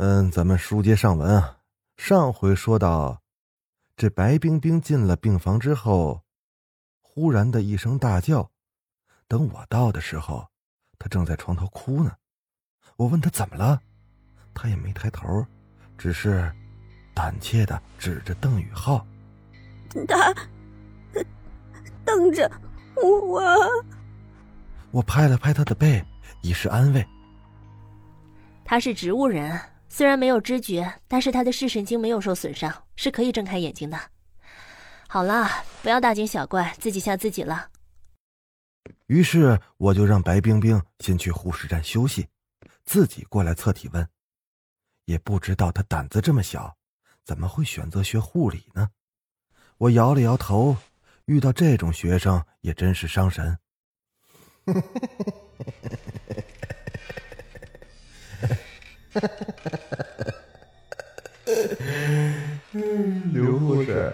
[0.00, 1.58] 嗯，咱们书接上文啊，
[1.96, 3.20] 上回说到，
[3.96, 6.22] 这白冰冰进了病房之后，
[7.02, 8.48] 忽然的一声大叫。
[9.26, 10.46] 等我到的时候，
[11.00, 12.12] 她正在床头哭呢。
[12.94, 13.80] 我问她怎么了，
[14.54, 15.44] 她也没抬头，
[15.96, 16.48] 只是
[17.12, 19.04] 胆怯的指着邓宇浩。
[20.06, 20.32] 他
[22.04, 22.48] 瞪着
[22.94, 23.42] 我。
[24.92, 26.00] 我拍了拍他的背，
[26.42, 27.04] 以示安慰。
[28.64, 33.98] 他是植物人，虽然没有知觉，但是他的视神经没有受损伤，是可以睁开眼睛的。
[35.08, 35.48] 好了，
[35.82, 37.70] 不要大惊小怪，自己吓自己了。
[39.06, 42.28] 于是我就让白冰冰先去护士站休息，
[42.84, 44.06] 自己过来测体温。
[45.06, 46.76] 也不知道他胆子这么小，
[47.24, 48.90] 怎么会选择学护理呢？
[49.78, 50.76] 我摇了摇头，
[51.24, 53.58] 遇到这种学生也真是伤神。
[63.32, 64.12] 刘护士，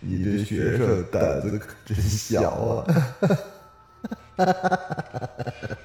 [0.00, 2.86] 你这学生胆子可真小啊！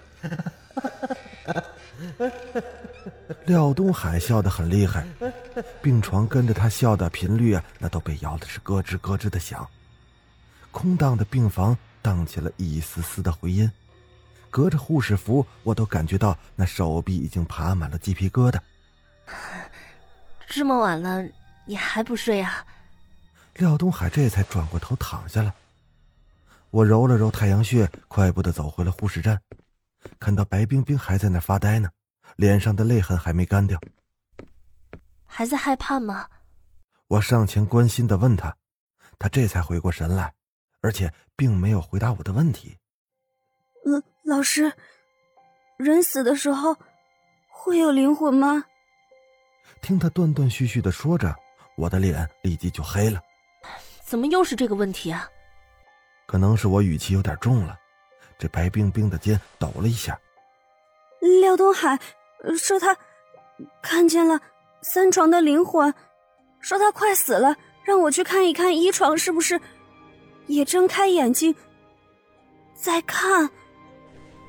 [3.45, 5.05] 廖东海笑得很厉害，
[5.81, 9.67] 病床跟着他笑的频率啊，那都被摇的是咯吱咯吱的响。
[10.71, 13.69] 空荡的病房荡起了一丝丝的回音，
[14.53, 18.59] 隔着护士服，我都感觉到那手臂已经爬满了鸡皮疙瘩。
[20.47, 21.27] 这么晚了，
[21.65, 22.63] 你还不睡啊？
[23.55, 25.51] 廖东海这才转过头躺下了。
[26.69, 29.41] 我揉了揉太阳穴，快步的走回了护士站，
[30.19, 31.89] 看到白冰冰还在那发呆呢，
[32.35, 33.81] 脸上的泪痕还没干掉。
[35.25, 36.27] 还在害怕吗？
[37.07, 38.55] 我上前关心的问他，
[39.17, 40.31] 他这才回过神来，
[40.81, 42.77] 而且并没有回答我的问题。
[43.83, 44.71] 老老师，
[45.77, 46.77] 人死的时候
[47.49, 48.63] 会有灵魂吗？
[49.81, 51.35] 听他断断续续的说着，
[51.75, 53.21] 我的脸立即就黑了。
[54.01, 55.27] 怎么又是这个问题啊？
[56.25, 57.77] 可能是我语气有点重了，
[58.37, 60.17] 这白冰冰的肩抖了一下。
[61.41, 61.99] 廖东海
[62.57, 62.95] 说他
[63.81, 64.39] 看见了
[64.81, 65.93] 三床的灵魂，
[66.61, 69.59] 说他快死了，让我去看一看一床是不是
[70.47, 71.53] 也睁开眼睛
[72.73, 73.49] 在看。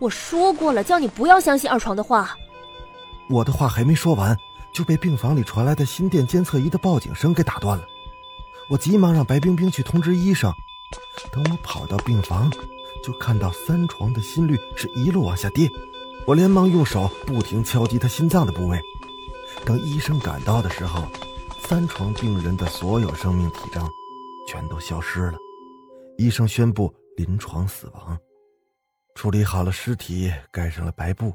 [0.04, 2.36] 我说过了，叫你不要相信二床的话。
[3.30, 4.36] 我的话还没说完，
[4.70, 7.84] 就被病房里传来的心电监测仪的报警声给打断了。
[8.68, 10.52] 我急忙让白冰冰去通知医生。
[11.32, 12.52] 等我跑到病房，
[13.02, 15.70] 就看到三床的心率是一路往下跌。
[16.26, 18.78] 我连忙用手不停敲击他心脏的部位。
[19.64, 21.04] 等医生赶到的时候，
[21.66, 23.88] 三床病人的所有生命体征
[24.46, 25.38] 全都消失了。
[26.18, 28.18] 医生宣布临床死亡。
[29.14, 31.32] 处理好了尸体，盖上了白布，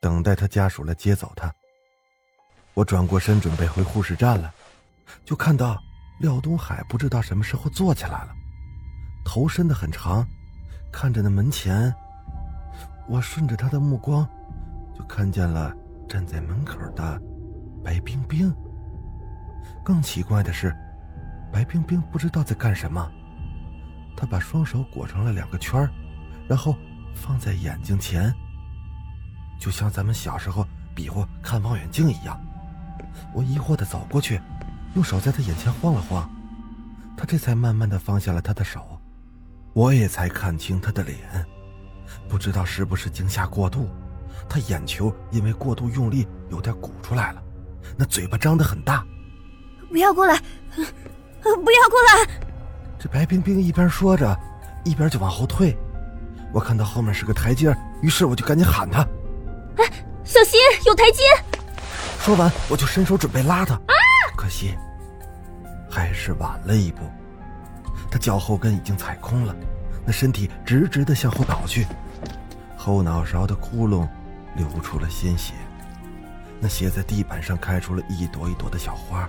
[0.00, 1.52] 等待他家属来接走他。
[2.74, 4.54] 我转过身准备回护士站了，
[5.24, 5.76] 就看到
[6.20, 8.28] 廖东海不知道什么时候坐起来了。
[9.24, 10.26] 头伸得很长，
[10.92, 11.92] 看着那门前。
[13.08, 14.26] 我顺着他的目光，
[14.96, 15.74] 就看见了
[16.08, 17.20] 站在门口的
[17.84, 18.54] 白冰冰。
[19.84, 20.74] 更奇怪的是，
[21.52, 23.10] 白冰冰不知道在干什么。
[24.16, 25.88] 她把双手裹成了两个圈
[26.48, 26.76] 然后
[27.18, 28.32] 放在眼睛前，
[29.58, 32.40] 就像咱们小时候比划看望远镜一样。
[33.34, 34.40] 我疑惑的走过去，
[34.94, 36.30] 用手在他眼前晃了晃，
[37.16, 38.98] 他这才慢慢的放下了他的手。
[39.74, 41.18] 我也才看清他的脸，
[42.28, 43.88] 不知道是不是惊吓过度，
[44.48, 47.42] 他眼球因为过度用力有点鼓出来了，
[47.96, 49.04] 那嘴巴张得很大。
[49.90, 50.38] 不要过来，
[51.42, 52.40] 不要过来！
[52.98, 54.38] 这白冰冰一边说着，
[54.84, 55.76] 一边就往后退。
[56.52, 59.06] 我看到后面是个台阶，于是我就赶紧喊他
[59.76, 59.84] ：“哎，
[60.24, 61.22] 小心有台阶！”
[62.20, 63.94] 说完，我就伸手准备拉他，啊！
[64.36, 64.74] 可惜
[65.90, 67.00] 还是晚了一步。
[68.10, 69.54] 他脚后跟已经踩空了，
[70.06, 71.86] 那身体直直的向后倒去，
[72.76, 74.08] 后脑勺的窟窿
[74.54, 75.52] 流出了鲜血，
[76.58, 79.28] 那血在地板上开出了一朵一朵的小花，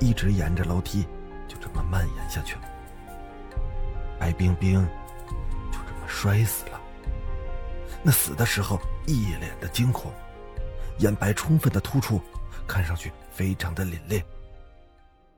[0.00, 1.06] 一直沿着楼梯
[1.46, 2.62] 就这么蔓延下去了。
[4.18, 4.86] 白冰冰
[6.16, 6.80] 摔死了。
[8.02, 10.10] 那死的时候一脸的惊恐，
[11.00, 12.18] 眼白充分的突出，
[12.66, 14.22] 看上去非常的凛冽。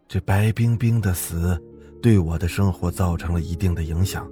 [0.07, 1.61] 这白冰冰的死，
[2.01, 4.31] 对我的生活造成了一定的影响。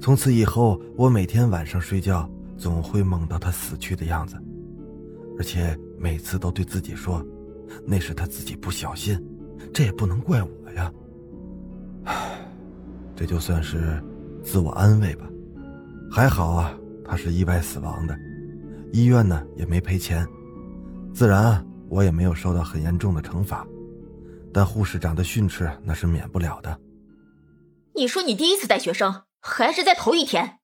[0.00, 4.36] 从此以后，我每天晚上睡觉总会梦到她死去的样子，
[5.38, 7.24] 而且每次都对自己说，
[7.86, 9.24] 那是她自己不小心，
[9.72, 10.92] 这也不能怪我呀。
[12.06, 12.40] 唉，
[13.14, 14.02] 这就算是
[14.42, 15.26] 自我安慰吧。
[16.10, 16.74] 还好啊，
[17.04, 18.18] 他是意外死亡的，
[18.92, 20.26] 医院呢也没赔钱，
[21.14, 23.66] 自然我也没有受到很严重的惩罚。
[24.52, 26.80] 但护士长的训斥那是免不了的。
[27.94, 30.60] 你说你第一次带学生，还是在头一天，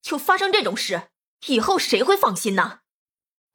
[0.00, 1.02] 就发生这种事，
[1.46, 2.78] 以后谁会放心呢？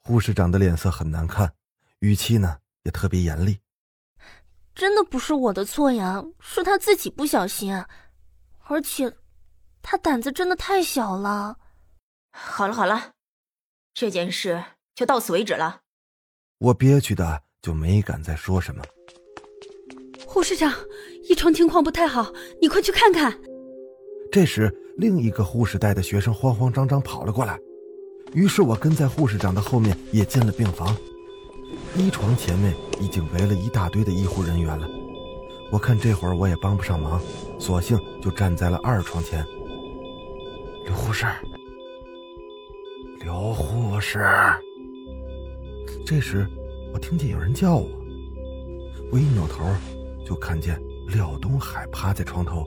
[0.04, 1.54] 护士长的脸色很难看，
[2.00, 3.60] 语气呢也特别严厉。
[4.76, 7.74] 真的不是我的错呀，是他自己不小心，
[8.68, 9.12] 而且，
[9.82, 11.58] 他胆子真的太小了。
[12.32, 13.12] 好了好了，
[13.94, 14.64] 这件事
[14.96, 15.82] 就到此为止了。
[16.60, 18.84] 我憋屈的就没敢再说什么。
[20.26, 20.74] 护士长，
[21.30, 22.32] 一床情况不太好，
[22.62, 23.38] 你快去看看。
[24.32, 27.60] 这时，另一个护士带的学生慌慌张张跑了过来，
[28.34, 30.96] 于是我跟在护士长的后面也进了病房。
[31.96, 34.88] 一床前面已经围了一大堆的医护人员了。
[35.70, 37.22] 我看这会儿我也帮不上忙，
[37.60, 39.46] 索性就站在了二床前。
[40.84, 41.26] 刘护士，
[43.20, 44.20] 刘护士。
[46.06, 46.48] 这时，
[46.94, 47.90] 我听见有人叫我，
[49.12, 49.66] 我一扭头。
[50.24, 52.66] 就看见廖东海趴在床头，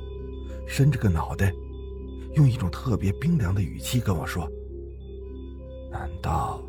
[0.67, 1.51] 伸着个脑袋，
[2.35, 4.47] 用一种特别冰凉的语气跟我说
[5.91, 6.63] ：“难道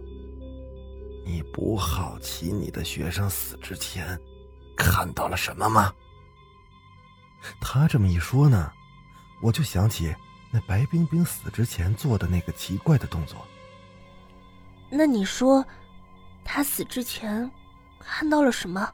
[1.25, 4.17] 你不好奇你的学生死之前
[4.77, 5.93] 看到了什么吗？”
[7.59, 8.71] 他这么一说呢，
[9.41, 10.15] 我就想起
[10.55, 13.45] 那白冰冰死之前做的那个奇怪的动作。
[14.89, 15.65] 那你说，
[16.45, 17.51] 他死之前
[17.99, 18.89] 看到了什么？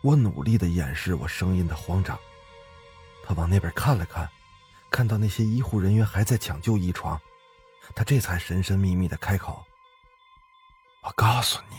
[0.00, 2.18] 我努力的掩饰我声音的慌张。
[3.22, 4.28] 他往那边看了看，
[4.90, 7.16] 看到那些医护人员还在抢救一床，
[7.94, 9.64] 他这才神神秘秘的开口
[11.04, 11.76] ：“我告诉你，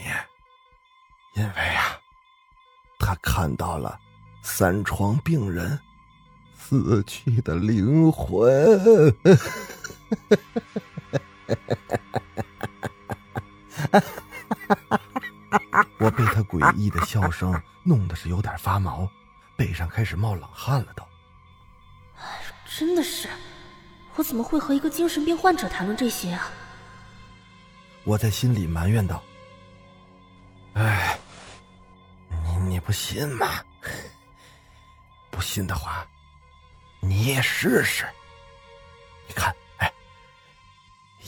[1.42, 2.00] 因为啊，
[3.00, 4.00] 他看到了
[4.44, 5.78] 三床病人
[6.70, 9.16] 死去的灵魂。
[15.98, 19.10] ”我被他诡异的笑声弄得是有点发毛，
[19.56, 20.94] 背上开始冒冷汗了。
[20.96, 21.04] 都，
[22.78, 23.28] 真的是，
[24.16, 26.52] 我怎么会和一个精神病患者谈论这些啊？
[28.04, 29.24] 我在心里埋怨道
[30.76, 31.18] ：“哎，
[32.30, 33.48] 你你不信吗？
[35.32, 36.08] 不信的话，
[37.00, 38.08] 你也试试。
[39.28, 39.92] 你看，哎，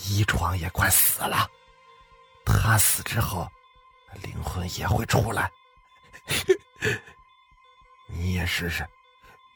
[0.07, 1.50] 一床也快死了，
[2.45, 3.50] 他死之后。”
[4.23, 5.50] 灵魂也会出来，
[8.07, 8.85] 你也试试，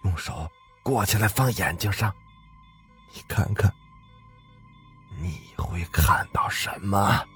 [0.04, 0.50] 用手
[0.82, 2.16] 过起来放眼睛上，
[3.12, 3.70] 你看看，
[5.20, 7.28] 你会看到什么？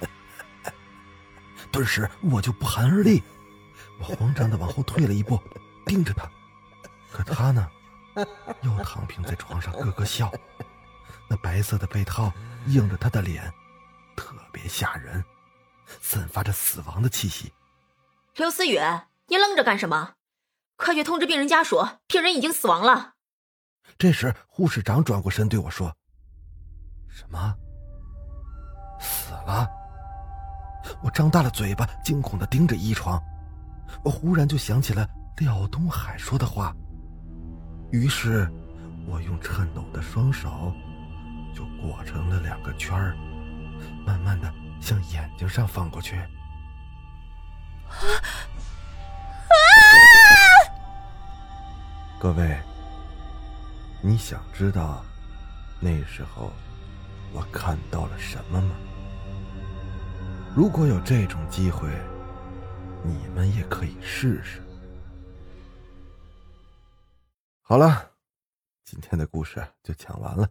[1.70, 3.22] 顿时我就不寒而栗，
[3.98, 5.38] 我慌张的往后退了一步，
[5.84, 6.26] 盯着他，
[7.10, 7.70] 可他呢，
[8.62, 10.30] 又躺平在床上咯咯笑，
[11.28, 12.32] 那白色的被套
[12.66, 13.52] 映着他的脸，
[14.16, 15.24] 特别吓人。
[16.00, 17.52] 散发着死亡的气息。
[18.36, 18.78] 刘思雨，
[19.26, 20.14] 你愣着干什么？
[20.76, 23.12] 快去通知病人家属，病人已经死亡了。
[23.98, 25.94] 这时，护士长转过身对我说
[27.10, 27.54] ：“什么？
[28.98, 29.68] 死了？”
[31.02, 33.20] 我张大了嘴巴，惊恐的盯着一床。
[34.02, 35.06] 我忽然就想起了
[35.38, 36.74] 廖东海说的话，
[37.92, 38.50] 于是，
[39.06, 40.72] 我用颤抖的双手
[41.54, 43.14] 就裹成了两个圈儿，
[44.04, 44.52] 慢慢的。
[44.80, 46.20] 向眼睛上放过去。
[52.18, 52.58] 各位，
[54.02, 55.04] 你想知道
[55.78, 56.52] 那时候
[57.32, 58.74] 我看到了什么吗？
[60.52, 61.88] 如果有这种机会，
[63.04, 64.60] 你们也可以试试。
[67.64, 68.16] 好了，
[68.84, 70.50] 今天的故事就讲完了。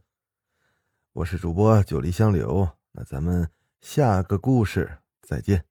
[1.11, 3.51] 我是主播九黎香柳，那咱们。
[3.81, 5.65] 下个故事，再见。